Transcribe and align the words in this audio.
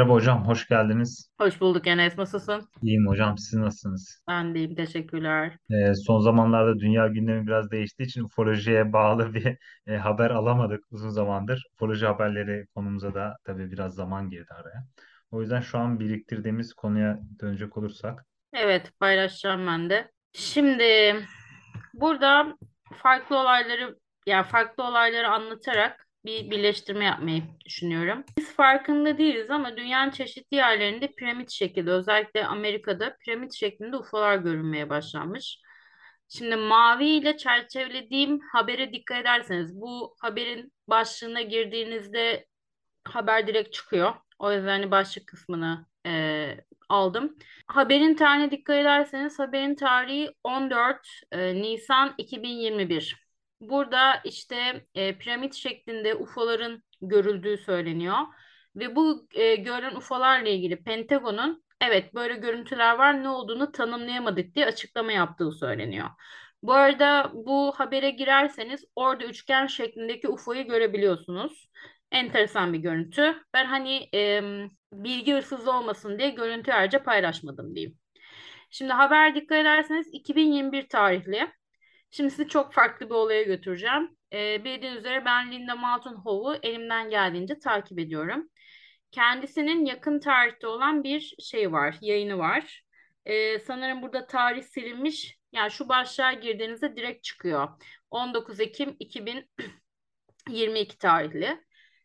Merhaba 0.00 0.14
hocam, 0.14 0.46
hoş 0.46 0.68
geldiniz. 0.68 1.30
Hoş 1.40 1.60
bulduk 1.60 1.86
Enes. 1.86 2.18
Nasılsın? 2.18 2.68
İyiyim 2.82 3.06
hocam, 3.06 3.38
siz 3.38 3.58
nasılsınız? 3.58 4.22
Ben 4.28 4.54
deyim. 4.54 4.74
Teşekkürler. 4.74 5.56
Ee, 5.70 5.94
son 5.94 6.20
zamanlarda 6.20 6.78
dünya 6.78 7.06
gündemi 7.06 7.46
biraz 7.46 7.70
değiştiği 7.70 8.06
için 8.06 8.24
ufolojiye 8.24 8.92
bağlı 8.92 9.34
bir 9.34 9.56
e, 9.86 9.96
haber 9.96 10.30
alamadık 10.30 10.84
uzun 10.90 11.10
zamandır. 11.10 11.66
Ufoloji 11.74 12.06
haberleri 12.06 12.66
konumuza 12.74 13.14
da 13.14 13.36
tabii 13.44 13.70
biraz 13.70 13.94
zaman 13.94 14.30
girdi 14.30 14.54
araya. 14.54 14.84
O 15.30 15.40
yüzden 15.40 15.60
şu 15.60 15.78
an 15.78 16.00
biriktirdiğimiz 16.00 16.74
konuya 16.74 17.18
dönecek 17.40 17.76
olursak. 17.76 18.24
Evet, 18.52 18.92
paylaşacağım 19.00 19.66
ben 19.66 19.90
de. 19.90 20.10
Şimdi 20.32 21.16
burada 21.94 22.56
farklı 23.02 23.38
olayları 23.38 23.96
yani 24.26 24.46
farklı 24.46 24.84
olayları 24.84 25.28
anlatarak 25.28 26.09
bir 26.24 26.50
birleştirme 26.50 27.04
yapmayı 27.04 27.42
düşünüyorum. 27.64 28.24
Biz 28.38 28.52
farkında 28.52 29.18
değiliz 29.18 29.50
ama 29.50 29.76
dünyanın 29.76 30.10
çeşitli 30.10 30.56
yerlerinde 30.56 31.08
piramit 31.12 31.50
şekilde 31.50 31.90
özellikle 31.90 32.46
Amerika'da 32.46 33.16
piramit 33.16 33.54
şeklinde 33.54 33.96
UFO'lar 33.96 34.36
görünmeye 34.36 34.90
başlanmış. 34.90 35.58
Şimdi 36.28 36.56
mavi 36.56 37.06
ile 37.06 37.36
çerçevelediğim 37.36 38.40
habere 38.52 38.92
dikkat 38.92 39.20
ederseniz 39.20 39.80
bu 39.80 40.16
haberin 40.20 40.72
başlığına 40.88 41.42
girdiğinizde 41.42 42.46
haber 43.04 43.46
direkt 43.46 43.72
çıkıyor. 43.72 44.14
O 44.38 44.52
yüzden 44.52 44.68
hani 44.68 44.90
başlık 44.90 45.26
kısmını 45.26 45.86
e, 46.06 46.56
aldım. 46.88 47.36
Haberin 47.66 48.14
tarihine 48.14 48.50
dikkat 48.50 48.76
ederseniz 48.76 49.38
haberin 49.38 49.74
tarihi 49.74 50.30
14 50.44 51.08
e, 51.32 51.54
Nisan 51.54 52.14
2021. 52.18 53.19
Burada 53.60 54.20
işte 54.24 54.86
e, 54.94 55.18
piramit 55.18 55.54
şeklinde 55.54 56.14
UFO'ların 56.14 56.82
görüldüğü 57.02 57.58
söyleniyor. 57.58 58.16
Ve 58.76 58.96
bu 58.96 59.28
e, 59.34 59.54
görülen 59.56 59.94
UFO'larla 59.94 60.48
ilgili 60.48 60.82
Pentagon'un 60.82 61.64
evet 61.80 62.14
böyle 62.14 62.34
görüntüler 62.34 62.98
var 62.98 63.22
ne 63.22 63.28
olduğunu 63.28 63.72
tanımlayamadık 63.72 64.54
diye 64.54 64.66
açıklama 64.66 65.12
yaptığı 65.12 65.52
söyleniyor. 65.52 66.08
Bu 66.62 66.72
arada 66.72 67.30
bu 67.34 67.72
habere 67.76 68.10
girerseniz 68.10 68.84
orada 68.96 69.24
üçgen 69.24 69.66
şeklindeki 69.66 70.28
UFO'yu 70.28 70.66
görebiliyorsunuz. 70.66 71.70
Enteresan 72.12 72.72
bir 72.72 72.78
görüntü. 72.78 73.44
Ben 73.54 73.66
hani 73.66 74.08
e, 74.14 74.42
bilgi 74.92 75.32
hırsızlığı 75.34 75.76
olmasın 75.78 76.18
diye 76.18 76.30
görüntü 76.30 76.72
ayrıca 76.72 77.02
paylaşmadım 77.02 77.74
diyeyim. 77.74 77.98
Şimdi 78.70 78.92
haber 78.92 79.34
dikkat 79.34 79.58
ederseniz 79.58 80.08
2021 80.12 80.88
tarihli. 80.88 81.59
Şimdi 82.10 82.30
sizi 82.30 82.48
çok 82.48 82.72
farklı 82.72 83.06
bir 83.06 83.14
olaya 83.14 83.42
götüreceğim. 83.42 84.16
E, 84.32 84.64
bildiğiniz 84.64 84.98
üzere 84.98 85.24
ben 85.24 85.52
Linda 85.52 85.76
Moulton 85.76 86.14
Howe'u 86.14 86.58
elimden 86.62 87.10
geldiğince 87.10 87.58
takip 87.58 87.98
ediyorum. 87.98 88.48
Kendisinin 89.10 89.84
yakın 89.84 90.20
tarihte 90.20 90.66
olan 90.66 91.04
bir 91.04 91.36
şey 91.38 91.72
var, 91.72 91.96
yayını 92.00 92.38
var. 92.38 92.82
E, 93.26 93.58
sanırım 93.58 94.02
burada 94.02 94.26
tarih 94.26 94.62
silinmiş. 94.62 95.38
Yani 95.52 95.70
şu 95.70 95.88
başlığa 95.88 96.32
girdiğinizde 96.32 96.96
direkt 96.96 97.24
çıkıyor. 97.24 97.68
19 98.10 98.60
Ekim 98.60 98.96
2022 98.98 100.98
tarihli. 100.98 101.64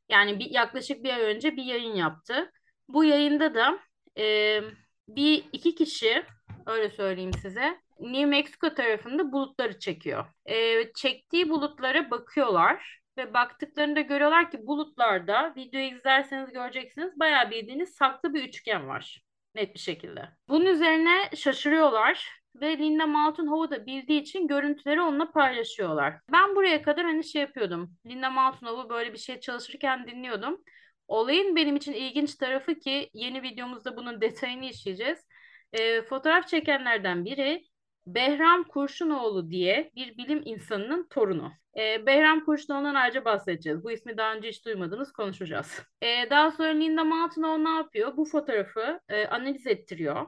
Yani 0.09 0.39
bir, 0.39 0.51
yaklaşık 0.51 1.03
bir 1.03 1.13
ay 1.13 1.21
önce 1.21 1.55
bir 1.55 1.63
yayın 1.63 1.95
yaptı. 1.95 2.51
Bu 2.87 3.03
yayında 3.03 3.55
da 3.55 3.79
e, 4.17 4.61
bir 5.07 5.45
iki 5.53 5.75
kişi 5.75 6.23
öyle 6.65 6.89
söyleyeyim 6.89 7.33
size 7.33 7.84
New 7.99 8.25
Mexico 8.25 8.73
tarafında 8.73 9.31
bulutları 9.31 9.79
çekiyor. 9.79 10.25
E, 10.45 10.93
çektiği 10.93 11.49
bulutlara 11.49 12.11
bakıyorlar 12.11 13.01
ve 13.17 13.33
baktıklarında 13.33 14.01
görüyorlar 14.01 14.51
ki 14.51 14.67
bulutlarda 14.67 15.53
videoyu 15.55 15.87
izlerseniz 15.87 16.53
göreceksiniz 16.53 17.19
bayağı 17.19 17.51
bildiğiniz 17.51 17.95
saklı 17.95 18.33
bir 18.33 18.43
üçgen 18.43 18.87
var 18.87 19.25
net 19.55 19.73
bir 19.73 19.79
şekilde. 19.79 20.29
Bunun 20.49 20.65
üzerine 20.65 21.29
şaşırıyorlar 21.35 22.29
ve 22.55 22.77
Linda 22.77 23.03
Howe 23.03 23.75
da 23.75 23.85
bildiği 23.85 24.21
için 24.21 24.47
görüntüleri 24.47 25.01
onunla 25.01 25.31
paylaşıyorlar. 25.31 26.15
Ben 26.31 26.55
buraya 26.55 26.81
kadar 26.81 27.05
hani 27.05 27.23
şey 27.23 27.41
yapıyordum. 27.41 27.97
Linda 28.05 28.51
Howe 28.51 28.89
böyle 28.89 29.13
bir 29.13 29.17
şey 29.17 29.39
çalışırken 29.39 30.07
dinliyordum. 30.07 30.63
Olayın 31.07 31.55
benim 31.55 31.75
için 31.75 31.93
ilginç 31.93 32.35
tarafı 32.35 32.75
ki 32.75 33.09
yeni 33.13 33.41
videomuzda 33.41 33.97
bunun 33.97 34.21
detayını 34.21 34.65
işleyeceğiz. 34.65 35.27
E, 35.73 36.01
fotoğraf 36.01 36.47
çekenlerden 36.47 37.25
biri 37.25 37.63
Behram 38.07 38.63
Kurşunoğlu 38.63 39.49
diye 39.49 39.91
bir 39.95 40.17
bilim 40.17 40.41
insanının 40.45 41.07
torunu. 41.09 41.51
E, 41.77 42.05
Behram 42.05 42.45
Kurşunoğlu'ndan 42.45 42.95
ayrıca 42.95 43.25
bahsedeceğiz. 43.25 43.83
Bu 43.83 43.91
ismi 43.91 44.17
daha 44.17 44.33
önce 44.33 44.49
hiç 44.49 44.65
duymadınız, 44.65 45.11
konuşacağız. 45.11 45.81
E, 46.01 46.29
daha 46.29 46.51
sonra 46.51 46.69
Linda 46.69 47.03
Moulton 47.03 47.65
ne 47.65 47.69
yapıyor? 47.69 48.17
Bu 48.17 48.25
fotoğrafı 48.25 48.99
e, 49.09 49.25
analiz 49.27 49.67
ettiriyor. 49.67 50.25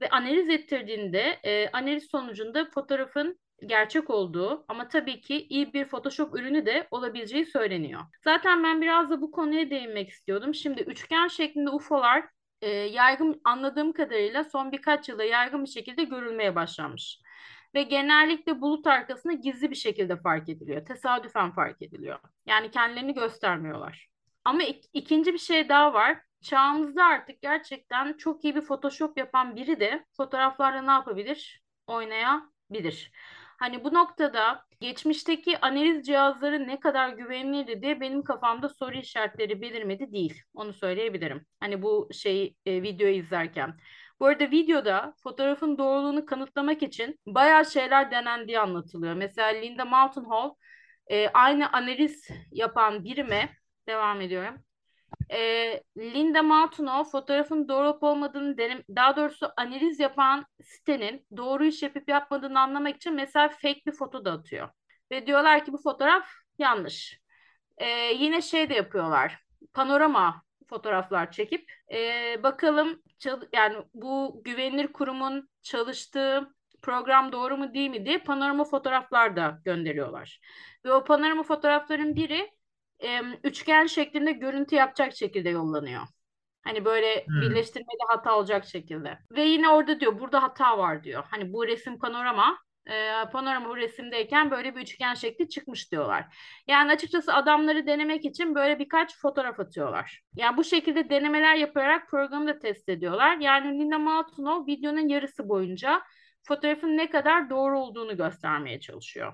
Ve 0.00 0.08
analiz 0.08 0.48
ettirdiğinde 0.48 1.38
e, 1.44 1.68
analiz 1.68 2.08
sonucunda 2.10 2.64
fotoğrafın 2.64 3.38
gerçek 3.66 4.10
olduğu 4.10 4.64
ama 4.68 4.88
tabii 4.88 5.20
ki 5.20 5.46
iyi 5.46 5.72
bir 5.72 5.84
Photoshop 5.84 6.38
ürünü 6.38 6.66
de 6.66 6.88
olabileceği 6.90 7.46
söyleniyor. 7.46 8.00
Zaten 8.24 8.64
ben 8.64 8.82
biraz 8.82 9.10
da 9.10 9.20
bu 9.20 9.30
konuya 9.30 9.70
değinmek 9.70 10.08
istiyordum. 10.08 10.54
Şimdi 10.54 10.82
üçgen 10.82 11.28
şeklinde 11.28 11.70
UFO'lar 11.70 12.24
e, 12.62 12.70
yaygın 12.70 13.40
anladığım 13.44 13.92
kadarıyla 13.92 14.44
son 14.44 14.72
birkaç 14.72 15.08
yılda 15.08 15.24
yaygın 15.24 15.64
bir 15.64 15.70
şekilde 15.70 16.04
görülmeye 16.04 16.54
başlanmış. 16.54 17.20
Ve 17.74 17.82
genellikle 17.82 18.60
bulut 18.60 18.86
arkasında 18.86 19.32
gizli 19.32 19.70
bir 19.70 19.76
şekilde 19.76 20.16
fark 20.16 20.48
ediliyor. 20.48 20.86
Tesadüfen 20.86 21.52
fark 21.52 21.82
ediliyor. 21.82 22.18
Yani 22.46 22.70
kendilerini 22.70 23.14
göstermiyorlar. 23.14 24.08
Ama 24.44 24.62
ik- 24.62 24.88
ikinci 24.92 25.32
bir 25.32 25.38
şey 25.38 25.68
daha 25.68 25.92
var. 25.94 26.18
Çağımızda 26.40 27.04
artık 27.04 27.42
gerçekten 27.42 28.12
çok 28.16 28.44
iyi 28.44 28.54
bir 28.56 28.60
Photoshop 28.60 29.18
yapan 29.18 29.56
biri 29.56 29.80
de 29.80 30.04
fotoğraflarla 30.16 30.82
ne 30.82 30.90
yapabilir? 30.90 31.62
Oynayabilir. 31.86 33.12
Hani 33.58 33.84
bu 33.84 33.94
noktada 33.94 34.64
geçmişteki 34.80 35.58
analiz 35.58 36.06
cihazları 36.06 36.68
ne 36.68 36.80
kadar 36.80 37.08
güvenilirdi 37.08 37.82
diye 37.82 38.00
benim 38.00 38.24
kafamda 38.24 38.68
soru 38.68 38.96
işaretleri 38.96 39.60
belirmedi 39.60 40.12
değil. 40.12 40.42
Onu 40.54 40.72
söyleyebilirim. 40.72 41.46
Hani 41.60 41.82
bu 41.82 42.08
şey 42.12 42.54
e, 42.66 42.82
videoyu 42.82 43.14
izlerken. 43.14 43.76
Bu 44.20 44.26
arada 44.26 44.50
videoda 44.50 45.14
fotoğrafın 45.22 45.78
doğruluğunu 45.78 46.26
kanıtlamak 46.26 46.82
için 46.82 47.20
bayağı 47.26 47.64
şeyler 47.66 48.10
denendiği 48.10 48.60
anlatılıyor. 48.60 49.14
Mesela 49.14 49.48
Linda 49.48 49.84
Moulton 49.84 50.24
Hall 50.24 50.54
e, 51.06 51.28
aynı 51.28 51.72
analiz 51.72 52.28
yapan 52.52 53.04
birime 53.04 53.50
devam 53.88 54.20
ediyorum 54.20 54.64
e, 55.32 55.82
Linda 55.98 56.42
Moulton'o 56.42 57.04
fotoğrafın 57.04 57.68
doğru 57.68 57.88
olup 57.88 58.02
olmadığını 58.02 58.58
denem 58.58 58.82
daha 58.96 59.16
doğrusu 59.16 59.52
analiz 59.56 60.00
yapan 60.00 60.46
sitenin 60.62 61.26
doğru 61.36 61.64
iş 61.64 61.82
yapıp 61.82 62.08
yapmadığını 62.08 62.60
anlamak 62.60 62.96
için 62.96 63.14
mesela 63.14 63.48
fake 63.48 63.80
bir 63.86 63.92
foto 63.92 64.24
da 64.24 64.32
atıyor. 64.32 64.68
Ve 65.10 65.26
diyorlar 65.26 65.64
ki 65.64 65.72
bu 65.72 65.78
fotoğraf 65.78 66.28
yanlış. 66.58 67.20
E, 67.78 67.88
yine 68.12 68.42
şey 68.42 68.70
de 68.70 68.74
yapıyorlar. 68.74 69.38
Panorama 69.74 70.42
fotoğraflar 70.68 71.30
çekip 71.30 71.72
e, 71.92 72.42
bakalım 72.42 73.02
yani 73.52 73.76
bu 73.94 74.40
güvenilir 74.44 74.92
kurumun 74.92 75.48
çalıştığı 75.62 76.56
program 76.82 77.32
doğru 77.32 77.56
mu 77.56 77.74
değil 77.74 77.90
mi 77.90 78.06
diye 78.06 78.18
panorama 78.18 78.64
fotoğraflar 78.64 79.36
da 79.36 79.60
gönderiyorlar. 79.64 80.40
Ve 80.84 80.92
o 80.92 81.04
panorama 81.04 81.42
fotoğrafların 81.42 82.16
biri 82.16 82.50
e, 83.04 83.20
üçgen 83.44 83.86
şeklinde 83.86 84.32
görüntü 84.32 84.74
yapacak 84.76 85.16
şekilde 85.16 85.48
yollanıyor. 85.50 86.02
Hani 86.64 86.84
böyle 86.84 87.26
Hmm. 87.26 87.40
birleştirmede 87.40 88.04
hata 88.08 88.36
olacak 88.38 88.64
şekilde. 88.64 89.18
Ve 89.32 89.44
yine 89.44 89.68
orada 89.68 90.00
diyor 90.00 90.18
burada 90.18 90.42
hata 90.42 90.78
var 90.78 91.04
diyor. 91.04 91.24
Hani 91.30 91.52
bu 91.52 91.66
resim 91.66 91.98
panorama 91.98 92.58
e, 92.90 93.10
panorama 93.32 93.68
bu 93.68 93.76
resimdeyken 93.76 94.50
böyle 94.50 94.76
bir 94.76 94.80
üçgen 94.80 95.14
şekli 95.14 95.48
çıkmış 95.48 95.92
diyorlar. 95.92 96.36
Yani 96.68 96.92
açıkçası 96.92 97.34
adamları 97.34 97.86
denemek 97.86 98.24
için 98.24 98.54
böyle 98.54 98.78
birkaç 98.78 99.18
fotoğraf 99.18 99.60
atıyorlar. 99.60 100.22
Yani 100.36 100.56
bu 100.56 100.64
şekilde 100.64 101.10
denemeler 101.10 101.54
yaparak 101.54 102.08
programı 102.10 102.46
da 102.48 102.58
test 102.58 102.88
ediyorlar. 102.88 103.36
Yani 103.36 103.78
Linda 103.78 103.98
Moulton 103.98 104.66
videonun 104.66 105.08
yarısı 105.08 105.48
boyunca 105.48 106.02
fotoğrafın 106.42 106.96
ne 106.96 107.10
kadar 107.10 107.50
doğru 107.50 107.80
olduğunu 107.80 108.16
göstermeye 108.16 108.80
çalışıyor. 108.80 109.32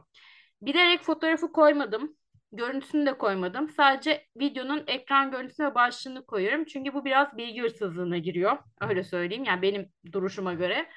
Bilerek 0.63 1.03
fotoğrafı 1.03 1.53
koymadım. 1.53 2.17
Görüntüsünü 2.53 3.07
de 3.07 3.19
koymadım. 3.19 3.69
Sadece 3.69 4.27
videonun 4.37 4.85
ekran 4.87 5.31
görüntüsü 5.31 5.65
ve 5.65 5.75
başlığını 5.75 6.27
koyuyorum. 6.27 6.65
Çünkü 6.65 6.95
bu 6.95 7.05
biraz 7.05 7.37
bilgi 7.37 7.63
hırsızlığına 7.63 8.19
giriyor. 8.19 8.59
Öyle 8.81 9.05
söyleyeyim. 9.05 9.45
Yani 9.45 9.63
benim 9.63 9.89
duruşuma 10.13 10.55
göre. 10.55 10.89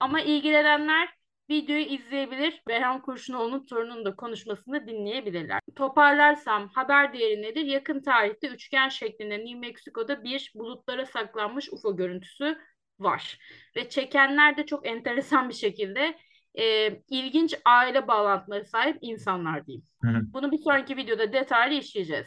Ama 0.00 0.20
ilgilenenler 0.20 1.08
videoyu 1.50 1.84
izleyebilir. 1.84 2.62
Berhan 2.68 3.02
Kurşunoğlu'nun 3.02 3.66
torununun 3.66 4.04
da 4.04 4.16
konuşmasını 4.16 4.86
dinleyebilirler. 4.86 5.60
Toparlarsam 5.76 6.68
haber 6.68 7.12
değeri 7.12 7.42
nedir? 7.42 7.64
Yakın 7.64 8.00
tarihte 8.00 8.48
üçgen 8.48 8.88
şeklinde 8.88 9.38
New 9.38 9.58
Mexico'da 9.58 10.24
bir 10.24 10.52
bulutlara 10.54 11.06
saklanmış 11.06 11.68
UFO 11.72 11.96
görüntüsü 11.96 12.58
var. 12.98 13.38
Ve 13.76 13.88
çekenler 13.88 14.56
de 14.56 14.66
çok 14.66 14.86
enteresan 14.86 15.48
bir 15.48 15.54
şekilde 15.54 16.18
e, 16.58 16.90
ilginç 17.08 17.54
aile 17.64 18.08
bağlantıları 18.08 18.64
sahip 18.64 18.98
insanlar 19.00 19.66
diyeyim. 19.66 19.84
Hı 20.02 20.08
hı. 20.08 20.20
Bunu 20.32 20.52
bir 20.52 20.58
sonraki 20.58 20.96
videoda 20.96 21.32
detaylı 21.32 21.74
işleyeceğiz. 21.74 22.26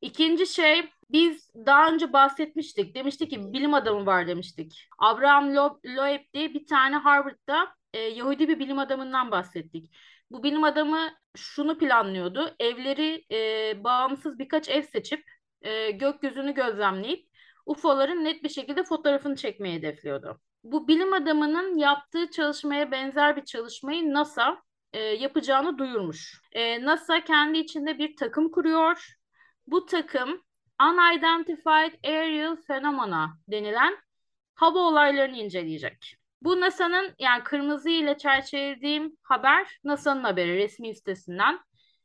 İkinci 0.00 0.46
şey 0.46 0.90
biz 1.10 1.50
daha 1.54 1.88
önce 1.92 2.12
bahsetmiştik. 2.12 2.94
Demiştik 2.94 3.30
ki 3.30 3.52
bilim 3.52 3.74
adamı 3.74 4.06
var 4.06 4.26
demiştik. 4.26 4.88
Abraham 4.98 5.54
Loeb 5.56 6.20
diye 6.34 6.54
bir 6.54 6.66
tane 6.66 6.96
Harvard'da 6.96 7.74
e, 7.92 7.98
Yahudi 7.98 8.48
bir 8.48 8.58
bilim 8.58 8.78
adamından 8.78 9.30
bahsettik. 9.30 9.94
Bu 10.30 10.42
bilim 10.42 10.64
adamı 10.64 11.10
şunu 11.36 11.78
planlıyordu. 11.78 12.54
Evleri 12.60 13.24
e, 13.32 13.84
bağımsız 13.84 14.38
birkaç 14.38 14.68
ev 14.68 14.82
seçip 14.82 15.24
e, 15.62 15.90
gökyüzünü 15.90 16.54
gözlemleyip 16.54 17.28
UFO'ların 17.66 18.24
net 18.24 18.44
bir 18.44 18.48
şekilde 18.48 18.84
fotoğrafını 18.84 19.36
çekmeyi 19.36 19.76
hedefliyordu. 19.76 20.40
Bu 20.64 20.88
bilim 20.88 21.12
adamının 21.12 21.78
yaptığı 21.78 22.30
çalışmaya 22.30 22.90
benzer 22.90 23.36
bir 23.36 23.44
çalışmayı 23.44 24.14
NASA 24.14 24.62
e, 24.92 24.98
yapacağını 25.00 25.78
duyurmuş. 25.78 26.40
E, 26.52 26.84
NASA 26.84 27.24
kendi 27.24 27.58
içinde 27.58 27.98
bir 27.98 28.16
takım 28.16 28.50
kuruyor. 28.50 29.16
Bu 29.66 29.86
takım 29.86 30.42
Unidentified 30.82 32.04
Aerial 32.04 32.56
Phenomena 32.56 33.38
denilen 33.48 33.96
hava 34.54 34.78
olaylarını 34.78 35.36
inceleyecek. 35.36 36.16
Bu 36.42 36.60
NASA'nın 36.60 37.14
yani 37.18 37.44
kırmızı 37.44 37.90
ile 37.90 38.18
çerçevelediğim 38.18 39.16
haber 39.22 39.80
NASA'nın 39.84 40.24
haberi 40.24 40.56
resmi 40.56 40.94
sitesinden. 40.94 41.60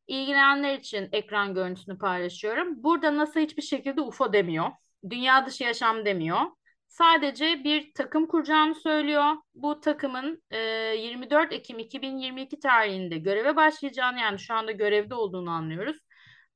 İlgilenenler 0.08 0.78
için 0.78 1.10
ekran 1.12 1.54
görüntüsünü 1.54 1.98
paylaşıyorum. 1.98 2.84
Burada 2.84 3.18
NASA 3.18 3.40
hiçbir 3.40 3.62
şekilde 3.62 4.02
UFO 4.02 4.34
demiyor. 4.34 4.72
Dünya 5.10 5.46
dışı 5.46 5.64
yaşam 5.64 6.06
demiyor. 6.06 6.42
Sadece 6.88 7.64
bir 7.64 7.94
takım 7.94 8.28
kuracağını 8.28 8.76
söylüyor. 8.76 9.36
Bu 9.56 9.80
takımın 9.80 10.44
e, 10.52 10.60
24 10.60 11.54
Ekim 11.54 11.80
2022 11.80 12.60
tarihinde 12.60 13.18
göreve 13.18 13.56
başlayacağını 13.56 14.20
yani 14.20 14.40
şu 14.40 14.54
anda 14.54 14.72
görevde 14.72 15.16
olduğunu 15.16 15.50
anlıyoruz. 15.50 15.98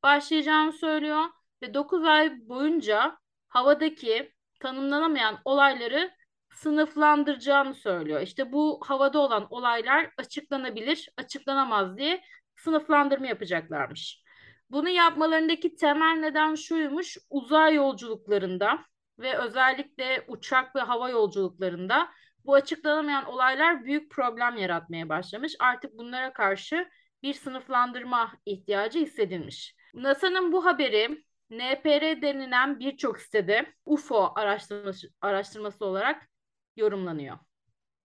Başlayacağını 0.04 0.74
söylüyor 0.74 1.24
ve 1.64 1.74
9 1.74 2.04
ay 2.06 2.32
boyunca 2.48 3.18
havadaki 3.50 4.34
tanımlanamayan 4.60 5.40
olayları 5.46 6.12
sınıflandıracağını 6.54 7.74
söylüyor. 7.74 8.22
İşte 8.22 8.52
bu 8.52 8.82
havada 8.86 9.20
olan 9.20 9.48
olaylar 9.50 10.12
açıklanabilir, 10.18 11.10
açıklanamaz 11.18 11.98
diye 11.98 12.22
sınıflandırma 12.56 13.28
yapacaklarmış. 13.28 14.24
Bunu 14.70 14.90
yapmalarındaki 14.90 15.76
temel 15.76 16.20
neden 16.20 16.56
şuymuş, 16.56 17.18
uzay 17.30 17.76
yolculuklarında 17.76 18.80
ve 19.22 19.38
özellikle 19.38 20.26
uçak 20.28 20.76
ve 20.76 20.80
hava 20.80 21.10
yolculuklarında 21.10 22.10
bu 22.46 22.54
açıklanamayan 22.54 23.26
olaylar 23.26 23.84
büyük 23.84 24.12
problem 24.12 24.58
yaratmaya 24.58 25.10
başlamış. 25.10 25.56
Artık 25.60 25.98
bunlara 25.98 26.34
karşı 26.34 26.90
bir 27.24 27.34
sınıflandırma 27.34 28.34
ihtiyacı 28.46 29.00
hissedilmiş. 29.00 29.76
NASA'nın 29.94 30.52
bu 30.52 30.66
haberi 30.66 31.24
NPR 31.50 32.22
denilen 32.22 32.80
birçok 32.80 33.20
sitede 33.20 33.74
UFO 33.86 34.34
araştırması, 34.36 35.08
araştırması 35.22 35.86
olarak 35.86 36.30
yorumlanıyor. 36.76 37.38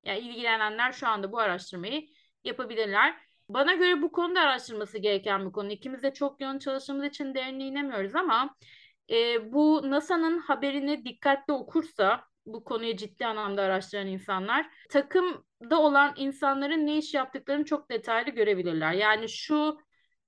Yani 0.05 0.19
ilgilenenler 0.19 0.93
şu 0.93 1.09
anda 1.09 1.33
bu 1.33 1.39
araştırmayı 1.39 2.09
yapabilirler. 2.45 3.17
Bana 3.49 3.75
göre 3.75 4.03
bu 4.03 4.13
konuda 4.13 4.41
araştırması 4.41 4.99
gereken 4.99 5.47
bir 5.47 5.53
konu. 5.53 5.73
İkimiz 5.73 6.03
de 6.03 6.15
çok 6.15 6.41
yoğun 6.41 6.59
çalıştığımız 6.59 7.05
için 7.05 7.35
derinliğe 7.35 7.69
inemiyoruz 7.69 8.15
ama 8.15 8.57
e, 9.11 9.53
bu 9.53 9.91
NASA'nın 9.91 10.38
haberini 10.38 11.05
dikkatli 11.05 11.53
okursa 11.53 12.25
bu 12.47 12.64
konuyu 12.64 12.97
ciddi 12.97 13.26
anlamda 13.26 13.62
araştıran 13.62 14.06
insanlar 14.06 14.70
takımda 14.91 15.81
olan 15.81 16.14
insanların 16.17 16.87
ne 16.87 16.97
iş 16.99 17.14
yaptıklarını 17.14 17.64
çok 17.64 17.91
detaylı 17.91 18.31
görebilirler. 18.31 18.93
Yani 18.93 19.29
şu 19.29 19.79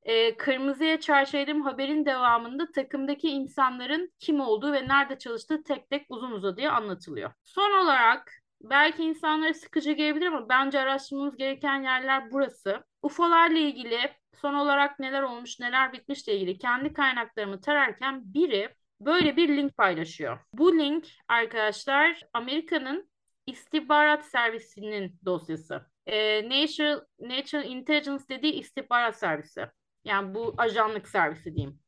e, 0.02 0.36
kırmızıya 0.36 1.00
çarşıydığım 1.00 1.62
haberin 1.62 2.06
devamında 2.06 2.70
takımdaki 2.70 3.28
insanların 3.28 4.12
kim 4.18 4.40
olduğu 4.40 4.72
ve 4.72 4.88
nerede 4.88 5.18
çalıştığı 5.18 5.62
tek 5.62 5.90
tek 5.90 6.06
uzun 6.08 6.30
uzadıya 6.30 6.72
anlatılıyor. 6.72 7.32
Son 7.42 7.84
olarak 7.84 8.32
belki 8.60 9.02
insanlara 9.02 9.54
sıkıcı 9.54 9.92
gelebilir 9.92 10.26
ama 10.26 10.48
bence 10.48 10.80
araştırmamız 10.80 11.36
gereken 11.36 11.82
yerler 11.82 12.30
burası. 12.30 12.84
UFO'larla 13.02 13.58
ilgili 13.58 13.98
son 14.40 14.54
olarak 14.54 14.98
neler 14.98 15.22
olmuş 15.22 15.60
neler 15.60 15.92
bitmişle 15.92 16.36
ilgili 16.36 16.58
kendi 16.58 16.92
kaynaklarımı 16.92 17.60
tararken 17.60 18.34
biri 18.34 18.74
böyle 19.00 19.36
bir 19.36 19.48
link 19.48 19.76
paylaşıyor. 19.76 20.38
Bu 20.52 20.78
link 20.78 21.08
arkadaşlar 21.28 22.22
Amerika'nın 22.32 23.10
istihbarat 23.46 24.24
servisinin 24.24 25.20
dosyası. 25.24 25.86
E, 26.06 26.48
National, 26.48 27.00
National 27.20 27.66
Intelligence 27.66 28.24
dediği 28.28 28.52
istihbarat 28.52 29.18
servisi. 29.18 29.66
Yani 30.04 30.34
bu 30.34 30.54
ajanlık 30.58 31.08
servisi 31.08 31.54
diyeyim. 31.54 31.80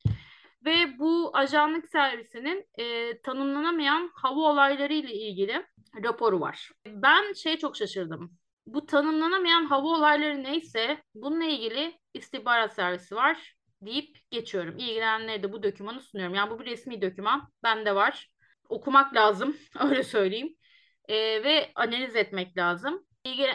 Ve 0.64 0.99
bu 0.99 1.31
ajanlık 1.34 1.88
servisinin 1.88 2.66
e, 2.78 3.19
tanımlanamayan 3.20 4.11
hava 4.14 4.40
olayları 4.40 4.93
ile 4.93 5.14
ilgili 5.14 5.66
raporu 6.04 6.40
var. 6.40 6.70
Ben 6.87 7.32
şey 7.32 7.56
çok 7.56 7.76
şaşırdım. 7.76 8.38
Bu 8.66 8.87
tanımlanamayan 8.87 9.64
hava 9.64 9.88
olayları 9.88 10.42
neyse 10.42 11.02
bununla 11.14 11.44
ilgili 11.44 11.98
istihbarat 12.14 12.75
servisi 12.75 13.14
var 13.14 13.54
deyip 13.82 14.19
geçiyorum. 14.31 14.78
İlgilenenlere 14.78 15.42
de 15.42 15.52
bu 15.52 15.62
dokümanı 15.62 16.00
sunuyorum. 16.00 16.34
Yani 16.34 16.50
bu 16.50 16.60
bir 16.60 16.66
resmi 16.66 17.02
doküman. 17.02 17.48
Bende 17.62 17.94
var. 17.94 18.31
Okumak 18.69 19.14
lazım. 19.14 19.56
Öyle 19.81 20.02
söyleyeyim. 20.02 20.56
E, 21.08 21.14
ve 21.44 21.70
analiz 21.75 22.16
etmek 22.16 22.56
lazım. 22.56 23.06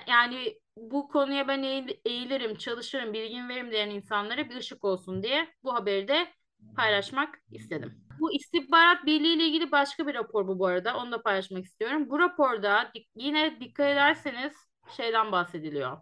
Yani 0.07 0.59
bu 0.77 1.07
konuya 1.07 1.47
ben 1.47 1.63
eğilirim, 2.05 2.55
çalışırım, 2.55 3.13
bilgin 3.13 3.49
veririm 3.49 3.71
diyen 3.71 3.89
insanlara 3.89 4.49
bir 4.49 4.55
ışık 4.55 4.83
olsun 4.83 5.23
diye 5.23 5.53
bu 5.63 5.73
haberi 5.73 6.07
de 6.07 6.27
paylaşmak 6.75 7.39
istedim. 7.51 8.04
Bu 8.19 8.33
istihbarat 8.33 9.05
birliği 9.05 9.33
ile 9.33 9.43
ilgili 9.43 9.71
başka 9.71 10.07
bir 10.07 10.13
rapor 10.13 10.47
bu 10.47 10.59
bu 10.59 10.65
arada. 10.65 10.97
Onu 10.97 11.11
da 11.11 11.21
paylaşmak 11.21 11.65
istiyorum. 11.65 12.09
Bu 12.09 12.19
raporda 12.19 12.91
yine 13.15 13.59
dikkat 13.59 13.87
ederseniz 13.87 14.53
şeyden 14.97 15.31
bahsediliyor. 15.31 15.97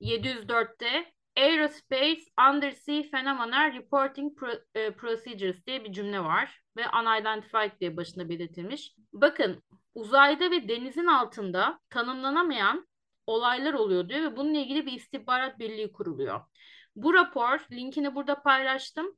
704'te 0.00 1.12
Aerospace 1.36 2.22
Undersea 2.50 3.02
Phenomena 3.02 3.72
Reporting 3.72 4.38
Pro 4.38 4.52
e, 4.74 4.90
Procedures 4.90 5.66
diye 5.66 5.84
bir 5.84 5.92
cümle 5.92 6.20
var 6.20 6.60
ve 6.76 6.82
unidentified 6.88 7.80
diye 7.80 7.96
başında 7.96 8.28
belirtilmiş. 8.28 8.94
Bakın 9.12 9.62
uzayda 9.94 10.50
ve 10.50 10.68
denizin 10.68 11.06
altında 11.06 11.80
tanımlanamayan 11.90 12.86
olaylar 13.26 13.74
oluyor 13.74 14.08
diyor 14.08 14.22
ve 14.22 14.36
bununla 14.36 14.58
ilgili 14.58 14.86
bir 14.86 14.92
istihbarat 14.92 15.58
birliği 15.58 15.92
kuruluyor. 15.92 16.40
Bu 16.96 17.14
rapor 17.14 17.66
linkini 17.72 18.14
burada 18.14 18.42
paylaştım. 18.42 19.16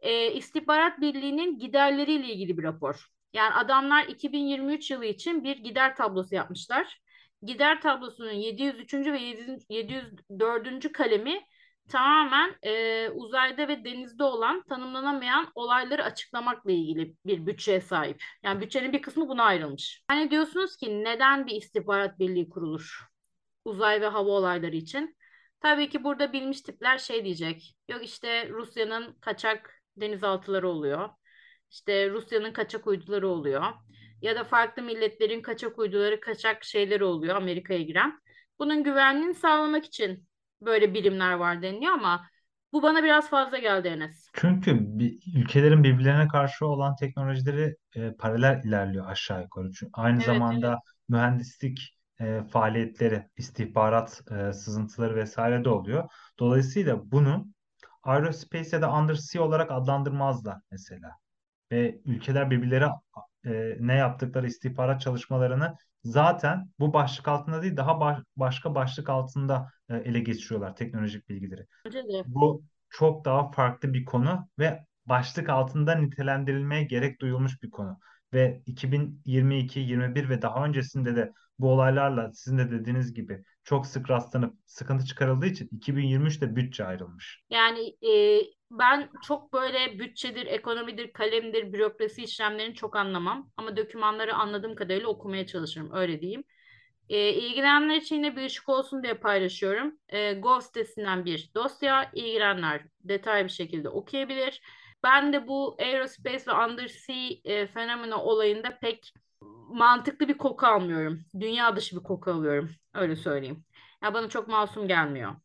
E, 0.00 0.32
istihbarat 0.32 1.00
birliğinin 1.00 1.58
giderleriyle 1.58 2.32
ilgili 2.32 2.58
bir 2.58 2.62
rapor. 2.62 3.06
Yani 3.32 3.54
adamlar 3.54 4.04
2023 4.04 4.90
yılı 4.90 5.04
için 5.04 5.44
bir 5.44 5.56
gider 5.56 5.96
tablosu 5.96 6.34
yapmışlar. 6.34 7.00
Gider 7.42 7.80
tablosunun 7.80 8.32
703. 8.32 8.94
ve 8.94 9.20
704. 9.68 10.92
kalemi 10.92 11.42
tamamen 11.88 12.54
e, 12.62 13.08
uzayda 13.08 13.68
ve 13.68 13.84
denizde 13.84 14.24
olan 14.24 14.62
tanımlanamayan 14.62 15.52
olayları 15.54 16.04
açıklamakla 16.04 16.72
ilgili 16.72 17.14
bir 17.26 17.46
bütçeye 17.46 17.80
sahip. 17.80 18.24
Yani 18.42 18.60
bütçenin 18.60 18.92
bir 18.92 19.02
kısmı 19.02 19.28
buna 19.28 19.44
ayrılmış. 19.44 20.04
Hani 20.08 20.30
diyorsunuz 20.30 20.76
ki 20.76 21.04
neden 21.04 21.46
bir 21.46 21.54
istihbarat 21.54 22.18
birliği 22.18 22.48
kurulur? 22.48 23.00
Uzay 23.64 24.00
ve 24.00 24.06
hava 24.06 24.30
olayları 24.30 24.76
için. 24.76 25.16
Tabii 25.60 25.88
ki 25.88 26.04
burada 26.04 26.32
bilmiş 26.32 26.60
tipler 26.60 26.98
şey 26.98 27.24
diyecek. 27.24 27.76
Yok 27.88 28.04
işte 28.04 28.48
Rusya'nın 28.48 29.12
kaçak 29.20 29.77
denizaltıları 30.00 30.68
oluyor. 30.68 31.08
İşte 31.70 32.10
Rusya'nın 32.10 32.52
kaçak 32.52 32.86
uyduları 32.86 33.28
oluyor. 33.28 33.62
Ya 34.22 34.36
da 34.36 34.44
farklı 34.44 34.82
milletlerin 34.82 35.42
kaçak 35.42 35.78
uyduları, 35.78 36.20
kaçak 36.20 36.64
şeyleri 36.64 37.04
oluyor 37.04 37.36
Amerika'ya 37.36 37.82
giren. 37.82 38.20
Bunun 38.58 38.84
güvenliğini 38.84 39.34
sağlamak 39.34 39.84
için 39.84 40.28
böyle 40.62 40.94
birimler 40.94 41.32
var 41.32 41.62
deniliyor 41.62 41.92
ama 41.92 42.26
bu 42.72 42.82
bana 42.82 43.04
biraz 43.04 43.30
fazla 43.30 43.58
geldi 43.58 43.88
Enes. 43.88 44.28
Çünkü 44.32 44.76
bir, 44.98 45.18
ülkelerin 45.36 45.84
birbirlerine 45.84 46.28
karşı 46.28 46.66
olan 46.66 46.96
teknolojileri 46.96 47.76
e, 47.96 48.12
paralel 48.12 48.62
ilerliyor 48.64 49.06
aşağı 49.10 49.42
yukarı. 49.42 49.72
Çünkü 49.72 49.90
aynı 49.92 50.16
Evet, 50.16 50.26
zamanda 50.26 50.68
evet. 50.68 50.78
mühendislik 51.08 51.96
e, 52.20 52.42
faaliyetleri, 52.52 53.26
istihbarat 53.36 54.22
e, 54.30 54.52
sızıntıları 54.52 55.16
vesaire 55.16 55.64
de 55.64 55.68
oluyor. 55.68 56.10
Dolayısıyla 56.38 57.10
bunu 57.10 57.46
aerospace 58.02 58.76
ya 58.76 58.82
da 58.82 58.92
undersea 58.92 59.42
olarak 59.42 59.70
adlandırmazlar 59.70 60.58
mesela. 60.70 61.10
Ve 61.72 62.00
ülkeler 62.04 62.50
birbirleri 62.50 62.84
e, 63.44 63.76
ne 63.80 63.94
yaptıkları 63.94 64.46
istihbarat 64.46 65.00
çalışmalarını 65.00 65.76
zaten 66.04 66.70
bu 66.78 66.92
başlık 66.92 67.28
altında 67.28 67.62
değil 67.62 67.76
daha 67.76 68.00
baş, 68.00 68.18
başka 68.36 68.74
başlık 68.74 69.08
altında 69.08 69.70
e, 69.88 69.96
ele 69.96 70.20
geçiriyorlar 70.20 70.76
teknolojik 70.76 71.28
bilgileri. 71.28 71.66
Bu 72.26 72.62
çok 72.90 73.24
daha 73.24 73.50
farklı 73.50 73.94
bir 73.94 74.04
konu 74.04 74.48
ve 74.58 74.84
başlık 75.06 75.48
altında 75.48 75.94
nitelendirilmeye 75.94 76.84
gerek 76.84 77.20
duyulmuş 77.20 77.62
bir 77.62 77.70
konu. 77.70 77.98
Ve 78.32 78.62
2022, 78.66 79.80
21 79.80 80.28
ve 80.28 80.42
daha 80.42 80.64
öncesinde 80.64 81.16
de 81.16 81.32
bu 81.58 81.72
olaylarla 81.72 82.32
sizin 82.32 82.58
de 82.58 82.70
dediğiniz 82.70 83.14
gibi 83.14 83.44
çok 83.64 83.86
sık 83.86 84.10
rastlanıp 84.10 84.54
sıkıntı 84.66 85.04
çıkarıldığı 85.04 85.46
için 85.46 85.68
2023'te 85.72 86.56
bütçe 86.56 86.84
ayrılmış. 86.84 87.42
Yani 87.50 87.96
e, 88.10 88.40
ben 88.70 89.08
çok 89.26 89.52
böyle 89.52 89.98
bütçedir, 89.98 90.46
ekonomidir, 90.46 91.12
kalemdir, 91.12 91.72
bürokrasi 91.72 92.24
işlemlerini 92.24 92.74
çok 92.74 92.96
anlamam. 92.96 93.50
Ama 93.56 93.76
dokümanları 93.76 94.34
anladığım 94.34 94.74
kadarıyla 94.74 95.08
okumaya 95.08 95.46
çalışırım, 95.46 95.92
öyle 95.92 96.20
diyeyim. 96.20 96.44
E, 97.08 97.32
ilgilenenler 97.32 97.94
için 97.96 98.16
yine 98.16 98.36
bir 98.36 98.44
ışık 98.44 98.68
olsun 98.68 99.02
diye 99.02 99.14
paylaşıyorum. 99.14 99.98
E, 100.08 100.32
Gov 100.32 100.60
sitesinden 100.60 101.24
bir 101.24 101.50
dosya, 101.54 102.10
ilgilenenler 102.14 102.82
detaylı 103.00 103.44
bir 103.44 103.52
şekilde 103.52 103.88
okuyabilir. 103.88 104.60
Ben 105.02 105.32
de 105.32 105.46
bu 105.46 105.76
aerospace 105.80 106.46
ve 106.46 106.52
undersea 106.52 107.30
e, 107.44 107.66
fenomeni 107.66 108.14
olayında 108.14 108.78
pek 108.78 109.12
mantıklı 109.68 110.28
bir 110.28 110.38
koku 110.38 110.66
almıyorum. 110.66 111.20
Dünya 111.40 111.76
dışı 111.76 111.96
bir 111.96 112.02
koku 112.02 112.30
alıyorum. 112.30 112.70
Öyle 112.94 113.16
söyleyeyim. 113.16 113.64
Ya 114.02 114.14
bana 114.14 114.28
çok 114.28 114.48
masum 114.48 114.88
gelmiyor. 114.88 115.36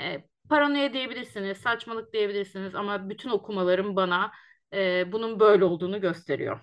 E, 0.00 0.28
paranoya 0.48 0.92
diyebilirsiniz, 0.92 1.58
saçmalık 1.58 2.12
diyebilirsiniz 2.12 2.74
ama 2.74 3.08
bütün 3.10 3.30
okumalarım 3.30 3.96
bana 3.96 4.32
e, 4.74 5.12
bunun 5.12 5.40
böyle 5.40 5.64
olduğunu 5.64 6.00
gösteriyor. 6.00 6.60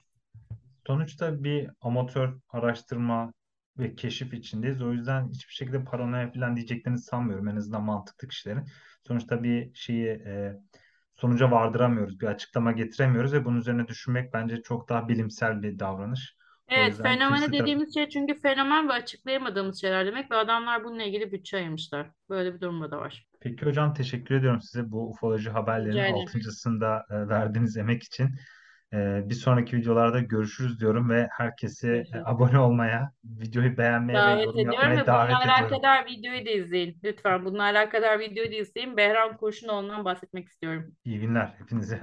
Sonuçta 0.87 1.43
bir 1.43 1.69
amatör 1.81 2.37
araştırma 2.49 3.33
ve 3.77 3.95
keşif 3.95 4.33
içindeyiz. 4.33 4.81
O 4.81 4.91
yüzden 4.93 5.29
hiçbir 5.29 5.53
şekilde 5.53 5.83
paranoya 5.83 6.31
falan 6.31 6.55
diyeceklerini 6.55 6.99
sanmıyorum. 6.99 7.47
En 7.47 7.55
azından 7.55 7.83
mantıklı 7.83 8.27
kişilerin. 8.27 8.65
Sonuçta 9.07 9.43
bir 9.43 9.73
şeyi 9.73 10.07
e, 10.07 10.53
sonuca 11.15 11.51
vardıramıyoruz, 11.51 12.19
bir 12.19 12.27
açıklama 12.27 12.71
getiremiyoruz 12.71 13.33
ve 13.33 13.45
bunun 13.45 13.57
üzerine 13.57 13.87
düşünmek 13.87 14.33
bence 14.33 14.61
çok 14.61 14.89
daha 14.89 15.07
bilimsel 15.09 15.61
bir 15.61 15.79
davranış. 15.79 16.35
Evet, 16.71 16.87
yüzden 16.89 17.03
fenomeni 17.03 17.51
dediğimiz 17.51 17.93
şey 17.93 18.09
çünkü 18.09 18.41
fenomen 18.41 18.89
ve 18.89 18.93
açıklayamadığımız 18.93 19.81
şeyler 19.81 20.05
demek 20.05 20.31
ve 20.31 20.35
adamlar 20.35 20.83
bununla 20.83 21.03
ilgili 21.03 21.31
bütçe 21.31 21.57
ayırmışlar. 21.57 22.11
Böyle 22.29 22.53
bir 22.53 22.61
durum 22.61 22.91
da 22.91 22.97
var. 22.97 23.27
Peki 23.41 23.65
hocam 23.65 23.93
teşekkür 23.93 24.35
ediyorum 24.35 24.61
size 24.61 24.91
bu 24.91 25.09
ufoloji 25.09 25.49
haberlerinin 25.49 26.03
Rica 26.03 26.07
ederim. 26.07 26.15
altıncısında 26.15 27.05
e, 27.09 27.27
verdiğiniz 27.29 27.77
emek 27.77 28.03
için. 28.03 28.29
E, 28.93 29.29
bir 29.29 29.33
sonraki 29.35 29.77
videolarda 29.77 30.19
görüşürüz 30.19 30.79
diyorum 30.79 31.09
ve 31.09 31.27
herkesi 31.37 31.87
e, 31.87 32.07
Görüşürüz. 32.11 32.23
abone 32.25 32.59
olmaya, 32.59 33.11
videoyu 33.23 33.77
beğenmeye 33.77 34.23
ve 34.23 34.23
Davet 34.23 34.45
yorum 34.45 34.59
ediyorum 34.59 34.73
yapmaya 34.73 34.97
ve 34.97 35.05
davet 35.05 35.35
bununla 35.35 35.43
ediyorum. 35.43 35.63
alakadar 35.63 36.05
videoyu 36.05 36.45
da 36.45 36.49
izleyin. 36.49 36.99
Lütfen 37.03 37.45
bununla 37.45 37.63
alakadar 37.63 38.19
videoyu 38.19 38.51
da 38.51 38.55
izleyin. 38.55 38.97
Behram 38.97 39.37
Kurşunoğlu'ndan 39.37 40.05
bahsetmek 40.05 40.47
istiyorum. 40.47 40.95
İyi 41.05 41.19
günler 41.19 41.53
hepinize. 41.59 41.99